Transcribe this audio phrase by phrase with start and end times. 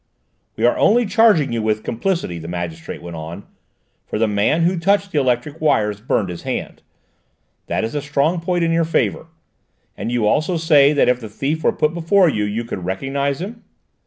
[0.55, 3.45] "We are only charging you with complicity," the magistrate went on,
[4.07, 6.81] "for the man who touched the electric wires burned his hand;
[7.67, 9.27] that is a strong point in your favour.
[9.95, 13.41] And you also say that if the thief were put before you, you could recognise
[13.41, 13.63] him?"